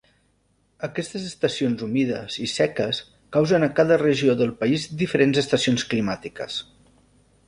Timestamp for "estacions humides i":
1.31-2.47